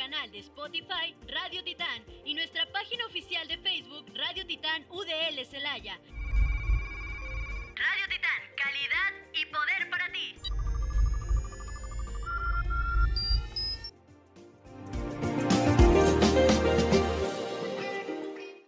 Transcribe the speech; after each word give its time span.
canal 0.00 0.32
de 0.32 0.38
Spotify 0.38 1.14
Radio 1.28 1.62
Titán 1.62 2.02
y 2.24 2.32
nuestra 2.32 2.64
página 2.72 3.04
oficial 3.04 3.46
de 3.46 3.58
Facebook 3.58 4.06
Radio 4.14 4.46
Titán 4.46 4.86
UDL 4.88 5.44
Celaya. 5.44 6.00
Radio 7.76 8.06
Titán, 8.08 8.40
calidad 8.56 9.12
y 9.34 9.44
poder 9.52 9.90
para 9.90 10.10
ti. 10.10 10.36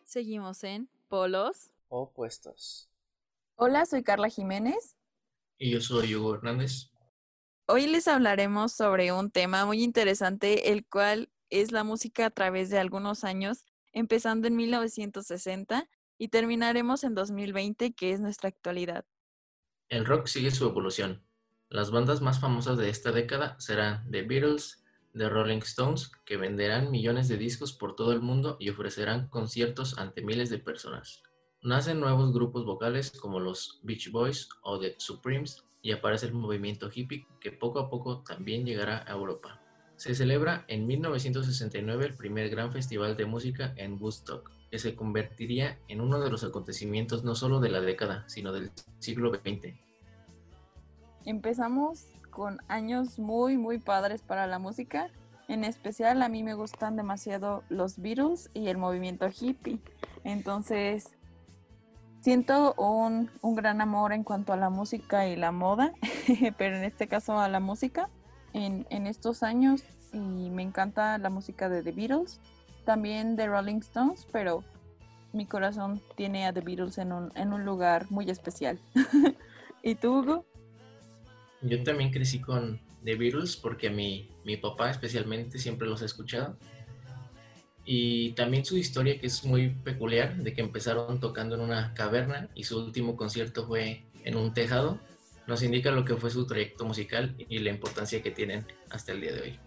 Seguimos 0.04 0.62
en 0.64 0.90
Polos 1.08 1.70
Opuestos. 1.88 2.90
Hola, 3.56 3.86
soy 3.86 4.02
Carla 4.02 4.28
Jiménez. 4.28 4.98
Y 5.56 5.70
yo 5.70 5.80
soy 5.80 6.14
Hugo 6.14 6.34
Hernández. 6.34 6.91
Hoy 7.66 7.86
les 7.86 8.08
hablaremos 8.08 8.72
sobre 8.72 9.12
un 9.12 9.30
tema 9.30 9.64
muy 9.66 9.84
interesante, 9.84 10.72
el 10.72 10.84
cual 10.84 11.30
es 11.48 11.70
la 11.70 11.84
música 11.84 12.26
a 12.26 12.30
través 12.30 12.70
de 12.70 12.78
algunos 12.78 13.22
años, 13.22 13.64
empezando 13.92 14.48
en 14.48 14.56
1960 14.56 15.88
y 16.18 16.28
terminaremos 16.28 17.04
en 17.04 17.14
2020, 17.14 17.94
que 17.94 18.12
es 18.12 18.20
nuestra 18.20 18.48
actualidad. 18.48 19.04
El 19.88 20.04
rock 20.06 20.26
sigue 20.26 20.50
su 20.50 20.66
evolución. 20.66 21.22
Las 21.68 21.92
bandas 21.92 22.20
más 22.20 22.40
famosas 22.40 22.78
de 22.78 22.88
esta 22.88 23.12
década 23.12 23.54
serán 23.60 24.10
The 24.10 24.22
Beatles, 24.22 24.82
The 25.14 25.28
Rolling 25.28 25.58
Stones, 25.58 26.10
que 26.24 26.36
venderán 26.36 26.90
millones 26.90 27.28
de 27.28 27.36
discos 27.36 27.72
por 27.72 27.94
todo 27.94 28.12
el 28.12 28.20
mundo 28.20 28.56
y 28.58 28.70
ofrecerán 28.70 29.28
conciertos 29.28 29.98
ante 29.98 30.22
miles 30.22 30.50
de 30.50 30.58
personas. 30.58 31.22
Nacen 31.62 32.00
nuevos 32.00 32.32
grupos 32.32 32.64
vocales 32.64 33.12
como 33.12 33.38
los 33.38 33.78
Beach 33.84 34.10
Boys 34.10 34.48
o 34.62 34.80
The 34.80 34.96
Supremes, 34.98 35.64
y 35.82 35.92
aparece 35.92 36.26
el 36.26 36.32
movimiento 36.32 36.88
hippie 36.92 37.26
que 37.40 37.50
poco 37.50 37.80
a 37.80 37.90
poco 37.90 38.22
también 38.22 38.64
llegará 38.64 39.04
a 39.06 39.12
Europa. 39.12 39.60
Se 39.96 40.14
celebra 40.14 40.64
en 40.68 40.86
1969 40.86 42.06
el 42.06 42.14
primer 42.14 42.48
gran 42.48 42.72
festival 42.72 43.16
de 43.16 43.26
música 43.26 43.74
en 43.76 44.00
Woodstock, 44.00 44.50
que 44.70 44.78
se 44.78 44.94
convertiría 44.94 45.78
en 45.88 46.00
uno 46.00 46.18
de 46.18 46.30
los 46.30 46.44
acontecimientos 46.44 47.24
no 47.24 47.34
solo 47.34 47.60
de 47.60 47.68
la 47.68 47.80
década, 47.80 48.24
sino 48.28 48.52
del 48.52 48.72
siglo 48.98 49.32
XX. 49.32 49.74
Empezamos 51.24 52.06
con 52.30 52.58
años 52.68 53.18
muy, 53.18 53.56
muy 53.58 53.78
padres 53.78 54.22
para 54.22 54.46
la 54.46 54.58
música. 54.58 55.10
En 55.48 55.64
especial 55.64 56.22
a 56.22 56.28
mí 56.28 56.42
me 56.42 56.54
gustan 56.54 56.96
demasiado 56.96 57.62
los 57.68 57.98
Beatles 57.98 58.50
y 58.54 58.68
el 58.68 58.78
movimiento 58.78 59.28
hippie. 59.28 59.78
Entonces, 60.24 61.12
Siento 62.22 62.74
un, 62.74 63.28
gran 63.56 63.80
amor 63.80 64.12
en 64.12 64.22
cuanto 64.22 64.52
a 64.52 64.56
la 64.56 64.70
música 64.70 65.26
y 65.26 65.34
la 65.34 65.50
moda, 65.50 65.92
pero 66.56 66.76
en 66.76 66.84
este 66.84 67.08
caso 67.08 67.40
a 67.40 67.48
la 67.48 67.58
música 67.58 68.08
en, 68.52 68.86
estos 69.08 69.42
años 69.42 69.82
y 70.12 70.48
me 70.50 70.62
encanta 70.62 71.18
la 71.18 71.30
música 71.30 71.68
de 71.68 71.82
The 71.82 71.90
Beatles, 71.90 72.38
también 72.84 73.34
de 73.34 73.48
Rolling 73.48 73.80
Stones, 73.80 74.28
pero 74.30 74.62
mi 75.32 75.46
corazón 75.46 76.00
tiene 76.14 76.46
a 76.46 76.52
The 76.52 76.60
Beatles 76.60 76.96
en 76.98 77.12
un, 77.12 77.32
en 77.34 77.52
un 77.52 77.64
lugar 77.64 78.06
muy 78.08 78.30
especial. 78.30 78.78
¿Y 79.82 79.96
tú, 79.96 80.20
Hugo? 80.20 80.46
Yo 81.60 81.82
también 81.82 82.12
crecí 82.12 82.38
con 82.38 82.80
The 83.02 83.16
Beatles 83.16 83.56
porque 83.56 83.90
mi, 83.90 84.30
mi 84.44 84.56
papá 84.56 84.90
especialmente 84.90 85.58
siempre 85.58 85.88
los 85.88 86.02
ha 86.02 86.04
escuchado 86.04 86.56
y 87.84 88.32
también 88.32 88.64
su 88.64 88.76
historia 88.76 89.18
que 89.20 89.26
es 89.26 89.44
muy 89.44 89.70
peculiar, 89.70 90.36
de 90.36 90.52
que 90.52 90.60
empezaron 90.60 91.20
tocando 91.20 91.56
en 91.56 91.62
una 91.62 91.94
caverna 91.94 92.48
y 92.54 92.64
su 92.64 92.78
último 92.78 93.16
concierto 93.16 93.66
fue 93.66 94.04
en 94.24 94.36
un 94.36 94.54
tejado, 94.54 94.98
nos 95.46 95.62
indica 95.62 95.90
lo 95.90 96.04
que 96.04 96.16
fue 96.16 96.30
su 96.30 96.46
trayecto 96.46 96.84
musical 96.84 97.34
y 97.48 97.58
la 97.58 97.70
importancia 97.70 98.22
que 98.22 98.30
tienen 98.30 98.64
hasta 98.90 99.12
el 99.12 99.20
día 99.20 99.32
de 99.32 99.40
hoy. 99.40 99.58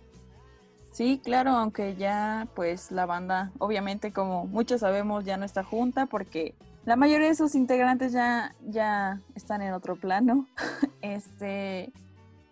Sí, 0.91 1.19
claro, 1.21 1.51
aunque 1.51 1.95
ya 1.97 2.47
pues 2.55 2.89
la 2.89 3.05
banda, 3.05 3.51
obviamente 3.59 4.13
como 4.13 4.45
muchos 4.45 4.79
sabemos, 4.79 5.25
ya 5.25 5.35
no 5.35 5.43
está 5.43 5.61
junta 5.61 6.05
porque 6.05 6.55
la 6.85 6.95
mayoría 6.95 7.27
de 7.27 7.35
sus 7.35 7.53
integrantes 7.55 8.13
ya, 8.13 8.55
ya 8.65 9.19
están 9.35 9.61
en 9.61 9.73
otro 9.73 9.97
plano. 9.97 10.47
este, 11.01 11.91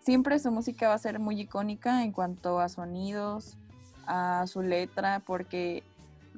siempre 0.00 0.38
su 0.38 0.50
música 0.50 0.88
va 0.88 0.94
a 0.94 0.98
ser 0.98 1.18
muy 1.20 1.40
icónica 1.40 2.04
en 2.04 2.12
cuanto 2.12 2.60
a 2.60 2.68
sonidos, 2.68 3.56
a 4.06 4.46
su 4.46 4.62
letra 4.62 5.20
porque 5.24 5.82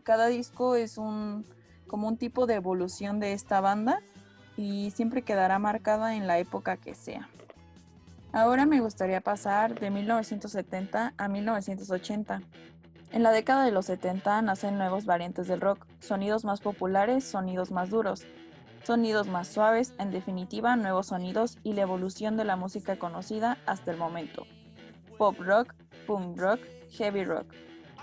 cada 0.04 0.26
disco 0.26 0.76
es 0.76 0.98
un 0.98 1.44
como 1.86 2.08
un 2.08 2.16
tipo 2.16 2.46
de 2.46 2.54
evolución 2.54 3.20
de 3.20 3.32
esta 3.32 3.60
banda 3.60 4.00
y 4.56 4.90
siempre 4.90 5.22
quedará 5.22 5.58
marcada 5.58 6.16
en 6.16 6.26
la 6.26 6.38
época 6.38 6.76
que 6.76 6.94
sea. 6.94 7.28
Ahora 8.32 8.66
me 8.66 8.80
gustaría 8.80 9.20
pasar 9.20 9.78
de 9.78 9.90
1970 9.90 11.14
a 11.16 11.28
1980. 11.28 12.42
En 13.12 13.22
la 13.22 13.30
década 13.30 13.64
de 13.64 13.70
los 13.70 13.86
70 13.86 14.42
nacen 14.42 14.76
nuevos 14.76 15.06
variantes 15.06 15.46
del 15.46 15.60
rock, 15.60 15.86
sonidos 16.00 16.44
más 16.44 16.60
populares, 16.60 17.24
sonidos 17.24 17.70
más 17.70 17.88
duros, 17.88 18.26
sonidos 18.84 19.28
más 19.28 19.48
suaves, 19.48 19.94
en 19.98 20.10
definitiva 20.10 20.76
nuevos 20.76 21.06
sonidos 21.06 21.56
y 21.62 21.72
la 21.72 21.82
evolución 21.82 22.36
de 22.36 22.44
la 22.44 22.56
música 22.56 22.98
conocida 22.98 23.58
hasta 23.64 23.90
el 23.90 23.96
momento. 23.96 24.46
Pop 25.16 25.38
rock, 25.40 25.74
punk 26.06 26.38
rock, 26.38 26.60
heavy 26.98 27.24
rock. 27.24 27.46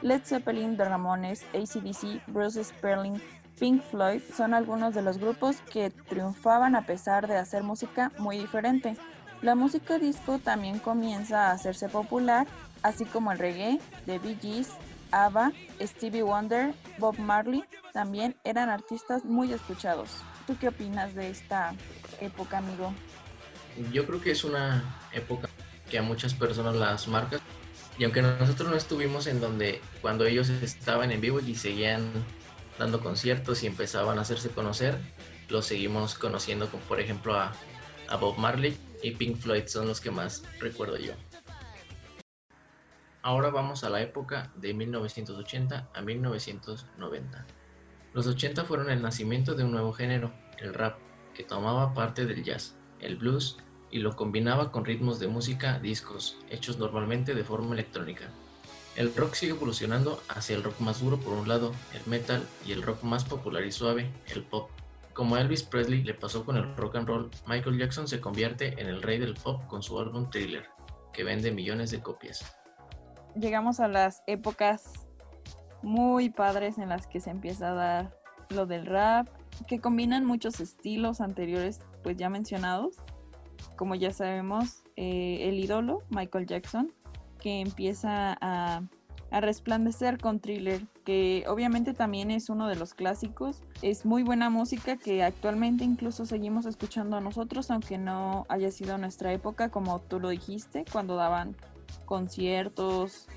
Led 0.02 0.24
Zeppelin, 0.26 0.76
The 0.76 0.86
Ramones, 0.86 1.44
ACDC, 1.54 2.22
Bruce 2.28 2.64
Springsteen, 2.64 3.22
Pink 3.60 3.84
Floyd 3.84 4.22
son 4.36 4.54
algunos 4.54 4.94
de 4.94 5.02
los 5.02 5.18
grupos 5.18 5.58
que 5.72 5.90
triunfaban 5.90 6.76
a 6.76 6.86
pesar 6.86 7.28
de 7.28 7.38
hacer 7.38 7.64
música 7.64 8.12
muy 8.18 8.38
diferente. 8.38 8.98
La 9.42 9.56
música 9.56 10.00
disco 10.00 10.40
también 10.40 10.80
comienza 10.80 11.48
a 11.48 11.52
hacerse 11.52 11.88
popular, 11.88 12.48
así 12.82 13.06
como 13.06 13.32
el 13.32 13.40
reggae, 13.40 13.80
The 14.06 14.20
Bee 14.20 14.38
Gees, 14.42 14.70
ABBA, 15.12 15.52
Stevie 15.82 16.24
Wonder, 16.24 16.74
Bob 16.98 17.20
Marley 17.20 17.64
también 17.94 18.36
eran 18.44 18.70
artistas 18.70 19.24
muy 19.24 19.54
escuchados. 19.54 20.10
¿Tú 20.48 20.58
qué 20.60 20.70
opinas 20.70 21.14
de 21.14 21.30
esta 21.30 21.74
época, 22.20 22.58
amigo? 22.58 22.94
Yo 23.92 24.06
creo 24.06 24.20
que 24.20 24.32
es 24.32 24.44
una 24.44 24.98
época 25.14 25.50
que 25.90 25.98
a 26.00 26.02
muchas 26.02 26.34
personas 26.34 26.76
las 26.76 27.08
marca 27.08 27.40
y 27.98 28.04
aunque 28.04 28.22
nosotros 28.22 28.70
no 28.70 28.76
estuvimos 28.76 29.28
en 29.28 29.40
donde 29.40 29.82
cuando 30.02 30.26
ellos 30.26 30.50
estaban 30.50 31.12
en 31.12 31.22
vivo 31.22 31.40
y 31.40 31.56
seguían 31.56 32.12
dando 32.80 33.00
conciertos 33.02 33.64
y 33.64 33.68
empezaban 33.68 34.18
a 34.18 34.22
hacerse 34.22 34.50
conocer, 34.50 34.98
los 35.50 35.66
seguimos 35.66 36.16
conociendo 36.16 36.70
como 36.70 36.84
por 36.84 37.00
ejemplo 37.00 37.36
a, 37.36 37.54
a 38.08 38.16
Bob 38.16 38.38
Marley 38.38 38.76
y 39.04 39.12
Pink 39.12 39.38
Floyd 39.38 39.68
son 39.68 39.88
los 39.88 40.02
que 40.02 40.10
más 40.10 40.44
recuerdo 40.60 40.98
yo. 40.98 41.14
Ahora 43.22 43.52
vamos 43.52 43.84
a 43.84 43.90
la 43.90 44.02
época 44.02 44.52
de 44.56 44.74
1980 44.74 45.90
a 45.94 46.02
1990. 46.02 47.46
Los 48.14 48.28
80 48.28 48.66
fueron 48.66 48.90
el 48.90 49.02
nacimiento 49.02 49.56
de 49.56 49.64
un 49.64 49.72
nuevo 49.72 49.94
género, 49.94 50.34
el 50.60 50.74
rap, 50.74 50.98
que 51.34 51.44
tomaba 51.44 51.94
parte 51.94 52.26
del 52.26 52.44
jazz, 52.44 52.76
el 53.00 53.16
blues 53.16 53.58
y 53.94 54.00
lo 54.00 54.16
combinaba 54.16 54.72
con 54.72 54.86
ritmos 54.86 55.20
de 55.20 55.28
música 55.28 55.78
discos, 55.78 56.40
hechos 56.50 56.80
normalmente 56.80 57.36
de 57.36 57.44
forma 57.44 57.76
electrónica. 57.76 58.26
El 58.96 59.16
rock 59.16 59.36
sigue 59.36 59.52
evolucionando 59.52 60.20
hacia 60.30 60.56
el 60.56 60.64
rock 60.64 60.80
más 60.80 61.00
duro 61.00 61.20
por 61.20 61.34
un 61.34 61.48
lado, 61.48 61.74
el 61.94 62.02
metal 62.08 62.44
y 62.66 62.72
el 62.72 62.82
rock 62.82 63.04
más 63.04 63.24
popular 63.24 63.64
y 63.64 63.72
suave, 63.72 64.10
el 64.34 64.42
pop. 64.42 64.72
Como 65.14 65.36
a 65.36 65.42
Elvis 65.42 65.62
Presley 65.62 66.02
le 66.04 66.16
pasó 66.16 66.44
con 66.44 66.58
el 66.58 66.76
rock 66.76 66.96
and 66.96 67.08
roll, 67.08 67.30
Michael 67.46 67.78
Jackson 67.78 68.08
se 68.08 68.20
convierte 68.20 68.82
en 68.82 68.88
el 68.88 69.04
rey 69.04 69.20
del 69.20 69.36
pop 69.36 69.62
con 69.68 69.84
su 69.84 70.00
álbum 70.00 70.28
Thriller, 70.32 70.66
que 71.14 71.24
vende 71.24 71.52
millones 71.52 71.92
de 71.92 72.02
copias. 72.02 72.44
Llegamos 73.36 73.80
a 73.80 73.88
las 73.88 74.24
épocas 74.26 74.92
muy 75.84 76.32
padres 76.32 76.80
en 76.80 76.90
las 76.90 77.06
que 77.06 77.20
se 77.20 77.30
empieza 77.30 77.70
a 77.70 77.74
dar 77.76 78.18
lo 78.50 78.66
del 78.66 78.88
rap, 78.88 79.28
que 79.68 79.80
combinan 79.80 80.26
muchos 80.26 80.60
estilos 80.60 81.22
anteriores 81.22 81.80
pues 82.02 82.18
ya 82.18 82.32
mencionados 82.32 82.96
como 83.76 83.96
ya 83.96 84.12
sabemos, 84.12 84.84
eh, 84.96 85.50
el 85.50 85.60
ídolo, 85.60 86.04
Michael 86.10 86.46
Jackson, 86.46 86.92
que 87.40 87.62
empieza 87.62 88.38
a, 88.42 88.84
resplandecer 89.32 90.20
con 90.20 90.40
Thriller, 90.40 90.86
que 91.04 91.44
obviamente 91.48 91.96
también 91.96 92.30
es 92.30 92.52
uno 92.52 92.68
de 92.68 92.76
los 92.76 92.94
clásicos. 92.94 93.64
Es 93.82 94.06
muy 94.06 94.22
buena 94.22 94.52
música 94.52 94.96
que 94.96 95.24
actualmente 95.24 95.84
incluso 95.84 96.28
seguimos 96.28 96.68
escuchando 96.68 97.18
a 97.18 97.20
nosotros, 97.20 97.72
aunque 97.72 97.98
no 97.98 98.46
haya 98.48 98.70
sido 98.70 98.96
nuestra 99.00 99.34
época, 99.34 99.70
como 99.70 100.02
tú 100.02 100.20
lo 100.20 100.30
dijiste, 100.30 100.86
cuando 100.92 101.16
daban 101.16 101.56
conciertos, 102.06 103.28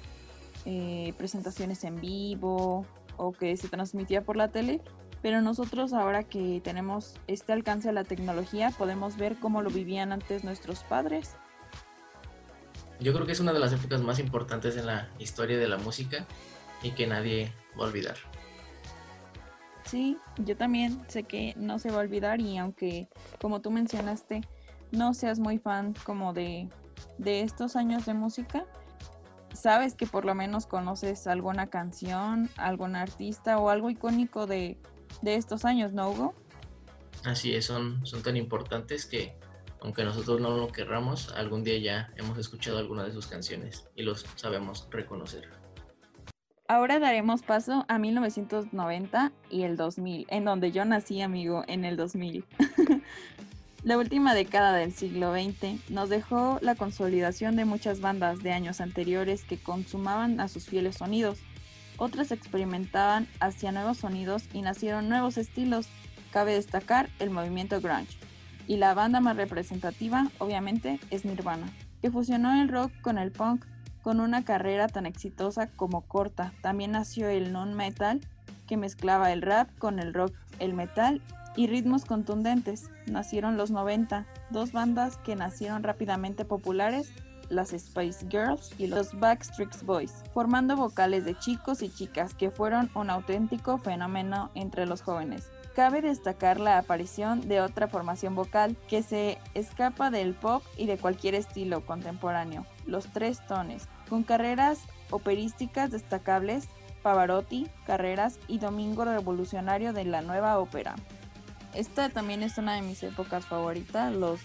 eh, 0.66 1.14
presentaciones 1.16 1.82
en 1.84 1.98
vivo, 1.98 2.84
o 3.16 3.32
que 3.32 3.56
se 3.56 3.68
transmitía 3.68 4.22
por 4.22 4.36
la 4.36 4.48
tele, 4.48 4.82
pero 5.26 5.42
nosotros 5.42 5.92
ahora 5.92 6.22
que 6.22 6.60
tenemos 6.62 7.16
este 7.26 7.52
alcance 7.52 7.88
a 7.88 7.92
la 7.92 8.04
tecnología 8.04 8.70
podemos 8.70 9.16
ver 9.16 9.34
cómo 9.40 9.60
lo 9.60 9.70
vivían 9.70 10.12
antes 10.12 10.44
nuestros 10.44 10.84
padres. 10.84 11.34
Yo 13.00 13.12
creo 13.12 13.26
que 13.26 13.32
es 13.32 13.40
una 13.40 13.52
de 13.52 13.58
las 13.58 13.72
épocas 13.72 14.00
más 14.02 14.20
importantes 14.20 14.76
en 14.76 14.86
la 14.86 15.10
historia 15.18 15.58
de 15.58 15.66
la 15.66 15.78
música 15.78 16.24
y 16.80 16.92
que 16.92 17.08
nadie 17.08 17.52
va 17.76 17.86
a 17.86 17.88
olvidar. 17.88 18.14
Sí, 19.82 20.16
yo 20.38 20.56
también 20.56 21.02
sé 21.08 21.24
que 21.24 21.54
no 21.56 21.80
se 21.80 21.90
va 21.90 21.96
a 21.96 22.00
olvidar 22.02 22.40
y 22.40 22.56
aunque, 22.58 23.08
como 23.40 23.60
tú 23.60 23.72
mencionaste, 23.72 24.42
no 24.92 25.12
seas 25.12 25.40
muy 25.40 25.58
fan 25.58 25.92
como 26.04 26.34
de, 26.34 26.68
de 27.18 27.40
estos 27.40 27.74
años 27.74 28.06
de 28.06 28.14
música, 28.14 28.64
sabes 29.54 29.96
que 29.96 30.06
por 30.06 30.24
lo 30.24 30.36
menos 30.36 30.66
conoces 30.66 31.26
alguna 31.26 31.66
canción, 31.66 32.48
algún 32.56 32.94
artista 32.94 33.58
o 33.58 33.70
algo 33.70 33.90
icónico 33.90 34.46
de, 34.46 34.78
de 35.22 35.34
estos 35.36 35.64
años, 35.64 35.92
¿no, 35.92 36.10
Hugo? 36.10 36.34
Así 37.24 37.54
es, 37.54 37.64
son, 37.66 38.06
son 38.06 38.22
tan 38.22 38.36
importantes 38.36 39.06
que 39.06 39.36
aunque 39.80 40.04
nosotros 40.04 40.40
no 40.40 40.56
lo 40.56 40.68
querramos, 40.68 41.32
algún 41.34 41.62
día 41.62 41.78
ya 41.78 42.12
hemos 42.16 42.38
escuchado 42.38 42.78
alguna 42.78 43.04
de 43.04 43.12
sus 43.12 43.26
canciones 43.26 43.86
y 43.94 44.02
los 44.02 44.26
sabemos 44.36 44.88
reconocer. 44.90 45.48
Ahora 46.68 46.98
daremos 46.98 47.42
paso 47.42 47.84
a 47.86 47.98
1990 47.98 49.32
y 49.50 49.62
el 49.62 49.76
2000, 49.76 50.26
en 50.28 50.44
donde 50.44 50.72
yo 50.72 50.84
nací, 50.84 51.20
amigo, 51.20 51.62
en 51.68 51.84
el 51.84 51.96
2000. 51.96 52.44
la 53.84 53.98
última 53.98 54.34
década 54.34 54.72
del 54.72 54.92
siglo 54.92 55.32
XX 55.32 55.88
nos 55.90 56.08
dejó 56.08 56.58
la 56.62 56.74
consolidación 56.74 57.54
de 57.54 57.64
muchas 57.64 58.00
bandas 58.00 58.42
de 58.42 58.50
años 58.50 58.80
anteriores 58.80 59.44
que 59.44 59.58
consumaban 59.58 60.40
a 60.40 60.48
sus 60.48 60.66
fieles 60.66 60.96
sonidos. 60.96 61.38
Otras 61.98 62.32
experimentaban 62.32 63.26
hacia 63.40 63.72
nuevos 63.72 63.98
sonidos 63.98 64.44
y 64.52 64.62
nacieron 64.62 65.08
nuevos 65.08 65.38
estilos. 65.38 65.88
Cabe 66.30 66.54
destacar 66.54 67.08
el 67.18 67.30
movimiento 67.30 67.80
grunge. 67.80 68.18
Y 68.66 68.76
la 68.76 68.94
banda 68.94 69.20
más 69.20 69.36
representativa, 69.36 70.28
obviamente, 70.38 71.00
es 71.10 71.24
Nirvana, 71.24 71.68
que 72.02 72.10
fusionó 72.10 72.60
el 72.60 72.68
rock 72.68 72.92
con 73.00 73.16
el 73.18 73.32
punk 73.32 73.64
con 74.02 74.20
una 74.20 74.44
carrera 74.44 74.86
tan 74.86 75.04
exitosa 75.04 75.68
como 75.68 76.02
corta. 76.02 76.52
También 76.60 76.92
nació 76.92 77.28
el 77.28 77.52
non-metal, 77.52 78.20
que 78.68 78.76
mezclaba 78.76 79.32
el 79.32 79.42
rap 79.42 79.68
con 79.78 79.98
el 79.98 80.14
rock, 80.14 80.32
el 80.58 80.74
metal 80.74 81.22
y 81.56 81.66
ritmos 81.66 82.04
contundentes. 82.04 82.90
Nacieron 83.06 83.56
los 83.56 83.70
90, 83.70 84.26
dos 84.50 84.72
bandas 84.72 85.16
que 85.18 85.34
nacieron 85.34 85.82
rápidamente 85.82 86.44
populares, 86.44 87.10
las 87.48 87.70
Spice 87.70 88.26
Girls 88.28 88.72
y 88.78 88.86
los 88.86 89.18
Backstreet 89.18 89.82
Boys, 89.82 90.22
formando 90.32 90.76
vocales 90.76 91.24
de 91.24 91.38
chicos 91.38 91.82
y 91.82 91.88
chicas 91.88 92.34
que 92.34 92.50
fueron 92.50 92.90
un 92.94 93.10
auténtico 93.10 93.78
fenómeno 93.78 94.50
entre 94.54 94.86
los 94.86 95.02
jóvenes. 95.02 95.50
Cabe 95.74 96.00
destacar 96.00 96.58
la 96.58 96.78
aparición 96.78 97.48
de 97.48 97.60
otra 97.60 97.86
formación 97.86 98.34
vocal 98.34 98.76
que 98.88 99.02
se 99.02 99.38
escapa 99.54 100.10
del 100.10 100.34
pop 100.34 100.62
y 100.78 100.86
de 100.86 100.96
cualquier 100.96 101.34
estilo 101.34 101.84
contemporáneo, 101.84 102.64
los 102.86 103.06
tres 103.12 103.46
tones, 103.46 103.86
con 104.08 104.22
carreras 104.22 104.78
operísticas 105.10 105.90
destacables, 105.90 106.68
Pavarotti, 107.02 107.68
Carreras 107.86 108.38
y 108.48 108.58
Domingo 108.58 109.04
Revolucionario 109.04 109.92
de 109.92 110.04
la 110.04 110.22
Nueva 110.22 110.58
Ópera. 110.58 110.96
Esta 111.74 112.08
también 112.08 112.42
es 112.42 112.56
una 112.56 112.74
de 112.74 112.82
mis 112.82 113.02
épocas 113.02 113.44
favoritas, 113.44 114.14
los, 114.14 114.40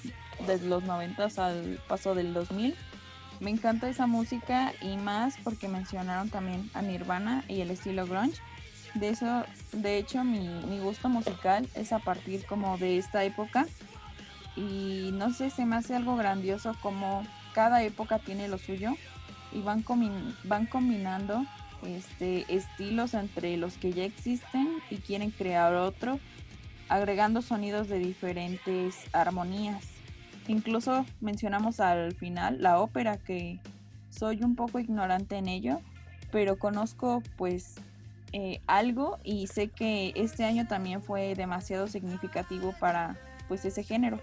desde 0.45 0.67
los 0.67 0.83
90 0.83 1.29
al 1.37 1.79
paso 1.87 2.13
del 2.13 2.33
2000. 2.33 2.75
Me 3.41 3.49
encanta 3.49 3.89
esa 3.89 4.05
música 4.05 4.71
y 4.79 4.97
más 4.97 5.35
porque 5.43 5.67
mencionaron 5.67 6.29
también 6.29 6.69
a 6.75 6.83
Nirvana 6.83 7.43
y 7.47 7.61
el 7.61 7.71
estilo 7.71 8.05
grunge. 8.05 8.39
De 8.93 9.09
eso, 9.09 9.43
de 9.71 9.97
hecho, 9.97 10.23
mi, 10.23 10.77
gusto 10.79 11.09
musical 11.09 11.67
es 11.73 11.91
a 11.91 11.97
partir 11.97 12.45
como 12.45 12.77
de 12.77 12.99
esta 12.99 13.23
época. 13.23 13.65
Y 14.55 15.09
no 15.13 15.31
sé, 15.31 15.49
se 15.49 15.65
me 15.65 15.75
hace 15.75 15.95
algo 15.95 16.15
grandioso 16.17 16.75
como 16.81 17.25
cada 17.55 17.81
época 17.81 18.19
tiene 18.19 18.47
lo 18.47 18.59
suyo 18.59 18.95
y 19.51 19.61
van, 19.61 19.83
van 20.43 20.67
combinando 20.67 21.43
este, 21.83 22.45
estilos 22.53 23.15
entre 23.15 23.57
los 23.57 23.77
que 23.77 23.91
ya 23.91 24.03
existen 24.03 24.83
y 24.91 24.97
quieren 24.97 25.31
crear 25.31 25.73
otro, 25.73 26.19
agregando 26.89 27.41
sonidos 27.41 27.89
de 27.89 27.97
diferentes 27.97 28.97
armonías. 29.13 30.00
Incluso 30.47 31.05
mencionamos 31.19 31.79
al 31.79 32.13
final 32.13 32.61
la 32.61 32.79
ópera, 32.79 33.17
que 33.17 33.59
soy 34.09 34.43
un 34.43 34.55
poco 34.55 34.79
ignorante 34.79 35.37
en 35.37 35.47
ello, 35.47 35.79
pero 36.31 36.57
conozco 36.57 37.23
pues 37.37 37.75
eh, 38.33 38.61
algo 38.67 39.19
y 39.23 39.47
sé 39.47 39.67
que 39.67 40.13
este 40.15 40.45
año 40.45 40.67
también 40.67 41.01
fue 41.01 41.35
demasiado 41.35 41.87
significativo 41.87 42.73
para 42.79 43.17
pues 43.47 43.65
ese 43.65 43.83
género. 43.83 44.19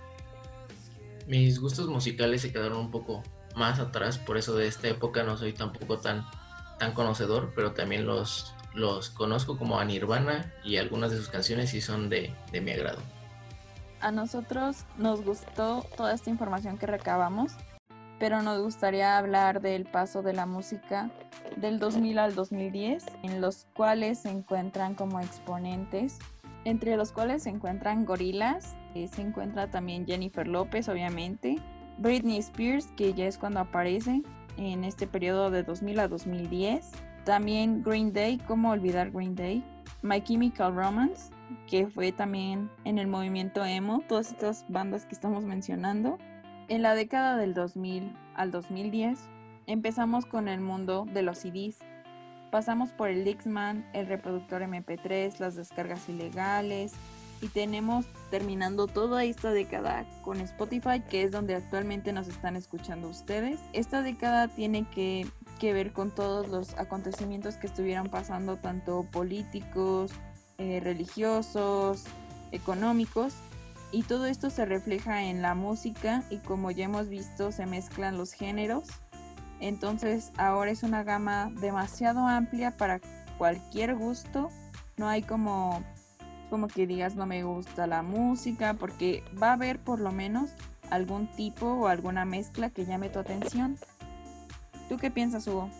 Mis 1.26 1.61
gustos 1.61 1.88
musicales 1.88 2.41
se 2.41 2.53
quedaron 2.53 2.79
un 2.79 2.91
poco 2.91 3.23
más 3.55 3.79
atrás, 3.79 4.19
por 4.19 4.38
eso 4.38 4.56
de 4.56 4.67
esta 4.67 4.88
época 4.88 5.25
no 5.25 5.37
soy 5.37 5.53
tampoco 5.53 5.99
tan, 5.99 6.25
tan 6.79 6.93
conocedor, 6.93 7.53
pero 7.55 7.73
también 7.73 8.06
los, 8.06 8.55
los 8.75 9.11
conozco 9.11 9.59
como 9.59 9.79
a 9.79 9.85
Nirvana 9.85 10.55
y 10.64 10.76
algunas 10.76 11.11
de 11.11 11.19
sus 11.19 11.29
canciones 11.29 11.71
sí 11.71 11.82
son 11.82 12.09
de, 12.09 12.35
de 12.50 12.61
mi 12.62 12.71
agrado. 12.71 13.03
A 14.00 14.12
nosotros 14.12 14.85
nos 14.97 15.25
gustó 15.25 15.85
toda 15.97 16.15
esta 16.15 16.31
información 16.31 16.79
que 16.79 16.87
recabamos, 16.87 17.53
pero 18.21 18.43
nos 18.43 18.62
gustaría 18.62 19.19
hablar 19.19 19.61
del 19.61 19.87
paso 19.87 20.23
de 20.23 20.33
la 20.33 20.47
música 20.47 21.11
del 21.56 21.81
2000 21.81 22.19
al 22.21 22.35
2010, 22.37 23.06
en 23.25 23.41
los 23.41 23.67
cuales 23.75 24.21
se 24.21 24.31
encuentran 24.31 24.95
como 24.95 25.19
exponentes, 25.19 26.19
entre 26.65 26.97
los 26.97 27.11
cuales 27.11 27.43
se 27.43 27.50
encuentran 27.50 28.05
Gorilas, 28.05 28.77
eh, 28.95 29.09
se 29.09 29.23
encuentra 29.23 29.69
también 29.69 30.06
Jennifer 30.06 30.47
López, 30.47 30.89
obviamente, 30.89 31.56
Britney 31.99 32.39
Spears, 32.39 32.87
que 32.97 33.12
ya 33.15 33.27
es 33.27 33.37
cuando 33.37 33.61
aparece 33.61 34.23
en 34.56 34.85
este 34.85 35.09
periodo 35.09 35.50
de 35.50 35.65
2000 35.65 35.99
a 35.99 36.09
2010. 36.09 36.93
También 37.25 37.83
Green 37.83 38.12
Day, 38.12 38.39
¿cómo 38.47 38.71
olvidar 38.71 39.11
Green 39.11 39.35
Day? 39.35 39.65
My 40.03 40.23
Chemical 40.23 40.75
Romance, 40.75 41.33
que 41.67 41.87
fue 41.87 42.12
también 42.12 42.71
en 42.85 42.99
el 42.99 43.06
movimiento 43.06 43.65
emo, 43.65 44.03
todas 44.09 44.33
estas 44.33 44.65
bandas 44.69 45.06
que 45.06 45.15
estamos 45.15 45.45
mencionando. 45.45 46.19
En 46.69 46.83
la 46.83 46.95
década 46.95 47.37
del 47.37 47.55
2000 47.55 48.14
al 48.35 48.50
2010 48.50 49.19
empezamos 49.67 50.26
con 50.26 50.49
el 50.49 50.61
mundo 50.61 51.07
de 51.12 51.23
los 51.23 51.38
CDs. 51.38 51.78
Pasamos 52.50 52.90
por 52.93 53.09
el 53.11 53.25
Dixman, 53.25 53.87
el 53.93 54.07
reproductor 54.07 54.62
MP3, 54.62 55.38
las 55.38 55.55
descargas 55.55 56.09
ilegales, 56.09 56.95
y 57.40 57.49
tenemos 57.49 58.07
terminando 58.31 58.87
toda 58.87 59.25
esta 59.25 59.52
década 59.52 60.05
con 60.23 60.40
Spotify, 60.40 61.00
que 61.09 61.23
es 61.23 61.31
donde 61.31 61.55
actualmente 61.55 62.12
nos 62.12 62.28
están 62.28 62.57
escuchando 62.57 63.09
ustedes. 63.09 63.61
Esta 63.73 64.02
década 64.02 64.49
tiene 64.49 64.87
que, 64.90 65.26
ver 65.61 65.93
con 65.93 66.11
todos 66.11 66.49
los 66.49 66.78
acontecimientos 66.78 67.57
que 67.57 67.67
estuvieron 67.67 68.09
pasando, 68.09 68.57
tanto 68.57 69.05
políticos, 69.11 70.12
eh, 70.59 70.81
religiosos, 70.81 72.05
económicos, 72.50 73.35
y 73.93 74.03
todo 74.03 74.27
esto 74.27 74.50
se 74.50 74.67
refleja 74.67 75.23
en 75.25 75.41
la 75.41 75.55
música 75.55 76.25
y 76.31 76.38
como 76.38 76.73
ya 76.73 76.87
hemos 76.87 77.09
visto 77.09 77.53
se 77.53 77.65
mezclan 77.65 78.19
los 78.19 78.33
géneros. 78.33 78.88
Entonces 79.61 80.33
ahora 80.37 80.71
es 80.71 80.83
una 80.83 81.05
gama 81.05 81.50
demasiado 81.61 82.27
amplia 82.27 82.77
para 82.77 83.00
cualquier 83.38 83.95
gusto. 83.95 84.50
No 84.97 85.09
hay 85.09 85.23
como 85.23 85.83
como 86.50 86.67
que 86.67 86.87
digas 86.87 87.15
no 87.15 87.25
me 87.25 87.45
gusta 87.45 87.87
la 87.87 88.03
música, 88.03 88.75
porque 88.75 89.23
va 89.41 89.50
a 89.50 89.53
haber 89.53 89.79
por 89.79 90.00
lo 90.00 90.11
menos 90.11 90.50
algún 90.91 91.29
tipo 91.29 91.67
o 91.67 91.87
alguna 91.87 92.25
mezcla 92.25 92.71
que 92.71 92.85
llame 92.85 93.11
tu 93.11 93.21
atención. 93.21 93.77
¿Tú 94.88 94.97
qué 94.97 95.11
piensas, 95.11 95.47
Hugo? 95.47 95.71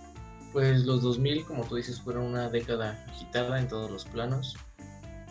Pues 0.53 0.85
los 0.85 1.03
2000, 1.03 1.45
como 1.45 1.65
tú 1.65 1.77
dices, 1.77 2.01
fueron 2.01 2.25
una 2.25 2.49
década 2.49 3.05
agitada 3.09 3.59
en 3.59 3.69
todos 3.69 3.91
los 3.91 4.05
planos. 4.05 4.57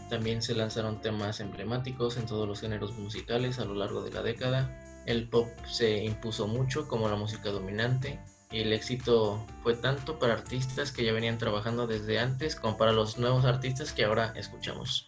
También 0.10 0.42
se 0.42 0.56
lanzaron 0.56 1.02
temas 1.02 1.40
emblemáticos 1.40 2.18
en 2.18 2.26
todos 2.26 2.48
los 2.48 2.62
géneros 2.62 2.98
musicales 2.98 3.60
a 3.60 3.66
lo 3.66 3.76
largo 3.76 4.02
de 4.02 4.12
la 4.12 4.22
década. 4.22 5.04
El 5.06 5.30
pop 5.30 5.48
se 5.66 6.04
impuso 6.04 6.48
mucho 6.48 6.88
como 6.88 7.10
la 7.10 7.16
música 7.16 7.50
dominante 7.50 8.20
y 8.52 8.62
el 8.62 8.72
éxito 8.72 9.46
fue 9.62 9.76
tanto 9.76 10.20
para 10.20 10.34
artistas 10.34 10.92
que 10.92 11.04
ya 11.04 11.12
venían 11.12 11.38
trabajando 11.38 11.86
desde 11.86 12.20
antes 12.20 12.56
como 12.56 12.78
para 12.78 12.94
los 12.94 13.18
nuevos 13.18 13.44
artistas 13.44 13.92
que 13.92 14.06
ahora 14.06 14.34
escuchamos. 14.36 15.08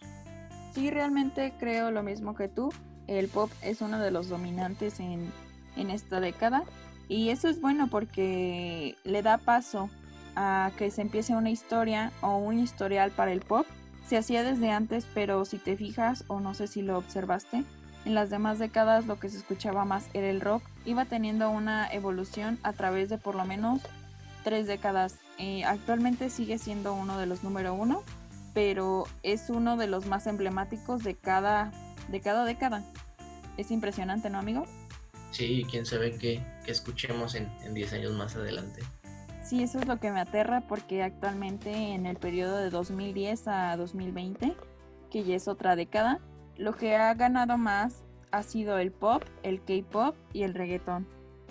Sí, 0.74 0.90
realmente 0.90 1.52
creo 1.58 1.90
lo 1.90 2.02
mismo 2.02 2.34
que 2.34 2.48
tú. 2.48 2.72
El 3.06 3.28
pop 3.28 3.50
es 3.62 3.80
uno 3.80 3.98
de 3.98 4.10
los 4.10 4.28
dominantes 4.28 5.00
en, 5.00 5.32
esta 5.76 6.20
década. 6.20 6.64
Y 7.08 7.30
eso 7.30 7.48
es 7.48 7.60
bueno 7.60 7.88
porque 7.88 8.96
le 9.04 9.22
da 9.22 9.38
paso 9.38 9.90
a 10.36 10.70
que 10.76 10.90
se 10.90 11.02
empiece 11.02 11.34
una 11.34 11.50
historia 11.50 12.12
o 12.20 12.36
un 12.36 12.58
historial 12.58 13.10
para 13.10 13.32
el 13.32 13.40
pop. 13.40 13.66
Se 14.10 14.16
hacía 14.16 14.42
desde 14.42 14.72
antes, 14.72 15.06
pero 15.14 15.44
si 15.44 15.56
te 15.58 15.76
fijas, 15.76 16.24
o 16.26 16.40
no 16.40 16.52
sé 16.52 16.66
si 16.66 16.82
lo 16.82 16.98
observaste, 16.98 17.62
en 18.04 18.14
las 18.16 18.28
demás 18.28 18.58
décadas 18.58 19.06
lo 19.06 19.20
que 19.20 19.28
se 19.28 19.38
escuchaba 19.38 19.84
más 19.84 20.08
era 20.14 20.28
el 20.28 20.40
rock. 20.40 20.64
Iba 20.84 21.04
teniendo 21.04 21.48
una 21.48 21.88
evolución 21.92 22.58
a 22.64 22.72
través 22.72 23.08
de 23.08 23.18
por 23.18 23.36
lo 23.36 23.44
menos 23.44 23.82
tres 24.42 24.66
décadas. 24.66 25.14
Eh, 25.38 25.62
actualmente 25.62 26.28
sigue 26.28 26.58
siendo 26.58 26.92
uno 26.92 27.18
de 27.18 27.26
los 27.26 27.44
número 27.44 27.72
uno, 27.72 28.02
pero 28.52 29.04
es 29.22 29.48
uno 29.48 29.76
de 29.76 29.86
los 29.86 30.06
más 30.06 30.26
emblemáticos 30.26 31.04
de 31.04 31.14
cada, 31.14 31.70
década. 32.08 32.82
Es 33.58 33.70
impresionante, 33.70 34.28
¿no, 34.28 34.40
amigo? 34.40 34.66
Sí, 35.30 35.64
quién 35.70 35.86
sabe 35.86 36.18
qué, 36.18 36.42
escuchemos 36.66 37.36
en, 37.36 37.48
en 37.62 37.74
10 37.74 37.92
años 37.92 38.12
más 38.14 38.34
adelante. 38.34 38.82
Sí, 39.50 39.64
eso 39.64 39.80
es 39.80 39.88
lo 39.88 39.98
que 39.98 40.12
me 40.12 40.20
aterra 40.20 40.60
porque 40.60 41.02
actualmente 41.02 41.72
en 41.72 42.06
el 42.06 42.16
periodo 42.16 42.58
de 42.58 42.70
2010 42.70 43.48
a 43.48 43.76
2020, 43.76 44.54
que 45.10 45.24
ya 45.24 45.34
es 45.34 45.48
otra 45.48 45.74
década, 45.74 46.20
lo 46.56 46.76
que 46.76 46.94
ha 46.94 47.12
ganado 47.14 47.58
más 47.58 48.04
ha 48.30 48.44
sido 48.44 48.78
el 48.78 48.92
pop, 48.92 49.24
el 49.42 49.60
K-pop 49.60 50.14
y 50.32 50.44
el 50.44 50.54
reggaetón. 50.54 51.04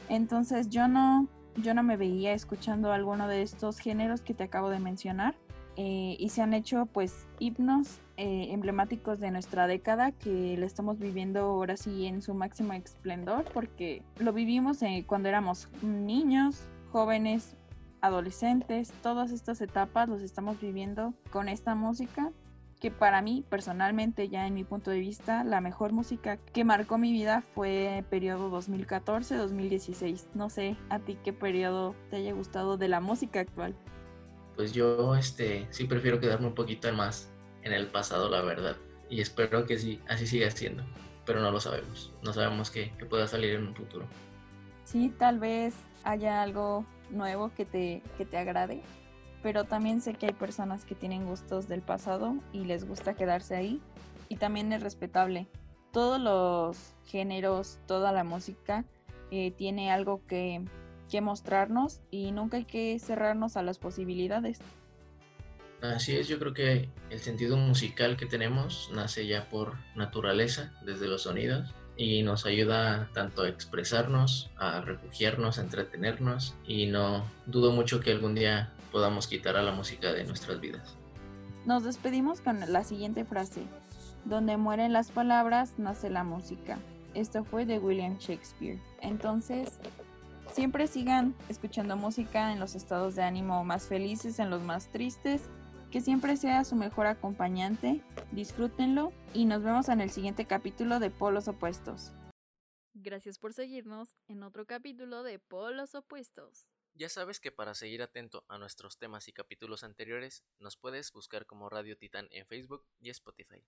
Entonces 0.08 0.70
yo 0.70 0.88
no, 0.88 1.28
yo 1.58 1.74
no 1.74 1.84
me 1.84 1.98
veía 1.98 2.32
escuchando 2.32 2.94
alguno 2.94 3.28
de 3.28 3.42
estos 3.42 3.80
géneros 3.80 4.22
que 4.22 4.34
te 4.34 4.46
acabo 4.46 4.70
de 4.70 4.80
mencionar. 4.80 5.36
Eh, 5.76 6.16
y 6.18 6.30
se 6.30 6.42
han 6.42 6.54
hecho 6.54 6.86
pues 6.86 7.28
himnos 7.40 8.00
eh, 8.16 8.48
emblemáticos 8.52 9.20
de 9.20 9.32
nuestra 9.32 9.68
década 9.68 10.14
que 10.14 10.56
lo 10.58 10.66
estamos 10.66 11.00
viviendo 11.00 11.42
ahora 11.42 11.76
sí 11.76 12.06
en 12.06 12.22
su 12.22 12.34
máximo 12.34 12.74
esplendor 12.74 13.46
porque 13.54 14.04
lo 14.20 14.34
vivimos 14.34 14.82
eh, 14.84 15.04
cuando 15.06 15.30
éramos 15.30 15.70
niños, 15.82 16.64
jóvenes, 16.92 17.56
adolescentes, 18.02 18.92
todas 19.04 19.32
estas 19.32 19.62
etapas 19.62 20.10
los 20.10 20.22
estamos 20.22 20.60
viviendo 20.60 21.14
con 21.32 21.50
esta 21.50 21.76
música 21.76 22.32
que 22.80 22.92
para 22.92 23.22
mí 23.22 23.44
personalmente 23.50 24.30
ya 24.30 24.48
en 24.48 24.54
mi 24.54 24.64
punto 24.64 24.90
de 24.90 25.00
vista 25.00 25.44
la 25.44 25.60
mejor 25.60 25.92
música 25.92 26.38
que 26.38 26.64
marcó 26.64 26.98
mi 26.98 27.12
vida 27.12 27.44
fue 27.54 28.06
periodo 28.10 28.50
2014-2016. 28.62 30.28
No 30.34 30.50
sé 30.50 30.78
a 30.90 31.00
ti 31.00 31.18
qué 31.24 31.34
periodo 31.34 31.94
te 32.10 32.18
haya 32.18 32.34
gustado 32.34 32.78
de 32.78 32.88
la 32.88 33.02
música 33.02 33.42
actual. 33.42 33.76
Pues 34.56 34.72
yo 34.74 35.16
este 35.16 35.68
sí 35.72 35.86
prefiero 35.86 36.20
quedarme 36.20 36.48
un 36.48 36.56
poquito 36.56 36.92
más 36.94 37.30
en 37.64 37.74
el 37.74 37.88
pasado, 37.88 38.30
la 38.30 38.42
verdad. 38.42 38.78
Y 39.10 39.22
espero 39.22 39.66
que 39.66 39.78
sí, 39.78 40.00
así 40.08 40.28
siga 40.28 40.50
siendo. 40.52 40.84
Pero 41.26 41.42
no 41.42 41.52
lo 41.52 41.60
sabemos. 41.60 42.14
No 42.24 42.34
sabemos 42.34 42.72
qué, 42.72 42.94
qué 42.98 43.06
pueda 43.06 43.28
salir 43.28 43.56
en 43.56 43.68
un 43.68 43.76
futuro. 43.76 44.06
Sí, 44.86 45.14
tal 45.18 45.40
vez 45.40 45.76
haya 46.04 46.42
algo 46.42 46.86
nuevo 47.12 47.52
que 47.56 47.66
te, 47.66 48.02
que 48.18 48.26
te 48.26 48.38
agrade 48.38 48.82
pero 49.42 49.64
también 49.64 50.02
sé 50.02 50.14
que 50.14 50.28
hay 50.28 50.34
personas 50.34 50.86
que 50.86 50.96
tienen 50.96 51.26
gustos 51.26 51.68
del 51.68 51.82
pasado 51.82 52.36
y 52.52 52.66
les 52.66 52.86
gusta 52.86 53.14
quedarse 53.14 53.56
ahí 53.56 53.82
y 54.28 54.36
también 54.36 54.72
es 54.74 54.84
respetable. 54.84 55.48
Todos 55.92 56.20
los 56.20 56.96
géneros, 57.06 57.80
toda 57.88 58.12
la 58.12 58.24
música 58.24 58.86
eh, 59.32 59.52
tiene 59.52 59.92
algo 59.92 60.22
que, 60.28 60.64
que 61.10 61.22
mostrarnos 61.22 62.02
y 62.12 62.32
nunca 62.32 62.58
hay 62.58 62.66
que 62.66 63.00
cerrarnos 63.00 63.58
a 63.58 63.64
las 63.64 63.80
posibilidades. 63.80 64.60
Así 65.82 66.18
es, 66.18 66.28
yo 66.28 66.38
creo 66.40 66.54
que 66.54 66.90
el 67.10 67.20
sentido 67.20 67.56
musical 67.56 68.18
que 68.18 68.26
tenemos 68.26 68.90
nace 68.94 69.26
ya 69.26 69.48
por 69.48 69.78
naturaleza, 69.96 70.74
desde 70.86 71.08
los 71.08 71.24
sonidos, 71.24 71.74
y 72.00 72.24
nos 72.24 72.46
ayuda 72.46 73.10
tanto 73.14 73.42
a 73.42 73.50
expresarnos, 73.50 74.50
a 74.56 74.80
refugiarnos, 74.80 75.60
a 75.60 75.64
entretenernos, 75.64 76.56
y 76.66 76.86
no 76.86 77.26
dudo 77.46 77.74
mucho 77.74 78.00
que 78.00 78.14
algún 78.14 78.36
día 78.36 78.72
podamos 78.90 79.28
quitar 79.28 79.58
a 79.58 79.62
la 79.62 79.74
música 79.74 80.14
de 80.14 80.24
nuestras 80.24 80.62
vidas. 80.62 80.96
Nos 81.66 81.84
despedimos 81.84 82.40
con 82.40 82.62
la 82.72 82.86
siguiente 82.86 83.26
frase. 83.26 83.64
Donde 84.24 84.56
mueren 84.56 84.94
las 84.94 85.12
palabras, 85.12 85.74
nace 85.78 86.10
la 86.10 86.24
música. 86.24 86.80
Esto 87.16 87.44
fue 87.44 87.66
de 87.66 87.80
William 87.80 88.18
Shakespeare. 88.18 88.80
Entonces, 89.02 89.78
siempre 90.54 90.88
sigan 90.88 91.36
escuchando 91.50 91.98
música 91.98 92.54
en 92.54 92.62
los 92.62 92.76
estados 92.76 93.16
de 93.16 93.24
ánimo 93.24 93.66
más 93.66 93.88
felices, 93.88 94.40
en 94.40 94.50
los 94.50 94.62
más 94.62 94.88
tristes. 94.88 95.50
Que 95.92 96.02
siempre 96.02 96.38
sea 96.38 96.64
su 96.66 96.76
mejor 96.76 97.08
acompañante. 97.08 98.02
Disfrútenlo 98.32 99.12
y 99.34 99.46
nos 99.46 99.64
vemos 99.64 99.90
en 99.90 100.02
el 100.02 100.12
siguiente 100.12 100.46
capítulo 100.46 101.00
de 101.00 101.10
Polos 101.10 101.48
Opuestos. 101.48 102.12
Gracias 102.94 103.40
por 103.40 103.54
seguirnos 103.54 104.16
en 104.28 104.44
otro 104.44 104.66
capítulo 104.66 105.24
de 105.24 105.40
Polos 105.40 105.96
Opuestos. 105.96 106.68
Ya 106.94 107.10
sabes 107.10 107.40
que 107.40 107.52
para 107.52 107.74
seguir 107.74 108.02
atento 108.04 108.46
a 108.50 108.58
nuestros 108.58 108.98
temas 108.98 109.28
y 109.28 109.34
capítulos 109.34 109.84
anteriores, 109.84 110.44
nos 110.60 110.78
puedes 110.78 111.12
buscar 111.12 111.46
como 111.46 111.70
Radio 111.70 111.98
Titán 111.98 112.28
en 112.32 112.46
Facebook 112.46 112.86
y 113.00 113.10
Spotify. 113.10 113.64